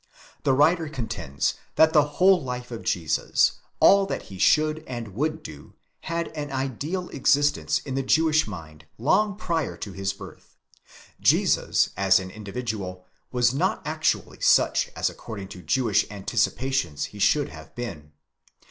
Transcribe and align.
The 0.41 0.53
writer 0.53 0.89
contends 0.89 1.53
that 1.75 1.93
the 1.93 2.03
whole 2.17 2.41
life 2.43 2.71
of 2.71 2.81
Jesus, 2.81 3.59
all 3.79 4.07
that 4.07 4.23
he 4.33 4.39
should 4.39 4.83
and 4.87 5.09
would 5.13 5.43
do, 5.43 5.75
had 5.99 6.29
an 6.29 6.51
ideal 6.51 7.09
existence 7.09 7.77
in 7.77 7.93
the 7.93 8.01
Jewish 8.01 8.47
mind 8.47 8.87
long 8.97 9.35
prior 9.35 9.77
to 9.77 9.91
his 9.93 10.11
birth. 10.11 10.55
Jesus 11.19 11.91
as 11.95 12.19
an 12.19 12.31
individual 12.31 13.05
was 13.31 13.53
not 13.53 13.79
actually 13.85 14.39
such 14.41 14.89
as 14.95 15.07
according 15.07 15.49
to 15.49 15.61
Jewish 15.61 16.09
anticipations 16.09 17.05
he 17.13 17.19
should 17.19 17.49
have 17.49 17.75
been. 17.75 18.11